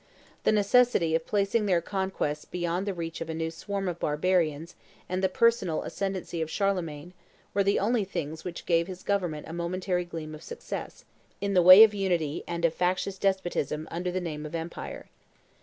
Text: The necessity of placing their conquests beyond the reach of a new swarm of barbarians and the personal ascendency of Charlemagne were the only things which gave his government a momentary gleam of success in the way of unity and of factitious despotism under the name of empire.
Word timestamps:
The 0.45 0.51
necessity 0.51 1.13
of 1.13 1.27
placing 1.27 1.67
their 1.67 1.79
conquests 1.79 2.43
beyond 2.45 2.87
the 2.87 2.93
reach 2.95 3.21
of 3.21 3.29
a 3.29 3.35
new 3.35 3.51
swarm 3.51 3.87
of 3.87 3.99
barbarians 3.99 4.73
and 5.07 5.23
the 5.23 5.29
personal 5.29 5.83
ascendency 5.83 6.41
of 6.41 6.49
Charlemagne 6.49 7.13
were 7.53 7.63
the 7.63 7.77
only 7.77 8.03
things 8.03 8.43
which 8.43 8.65
gave 8.65 8.87
his 8.87 9.03
government 9.03 9.47
a 9.47 9.53
momentary 9.53 10.03
gleam 10.05 10.33
of 10.33 10.41
success 10.41 11.05
in 11.39 11.53
the 11.53 11.61
way 11.61 11.83
of 11.83 11.93
unity 11.93 12.43
and 12.47 12.65
of 12.65 12.73
factitious 12.73 13.19
despotism 13.19 13.87
under 13.91 14.09
the 14.11 14.19
name 14.19 14.43
of 14.43 14.55
empire. 14.55 15.07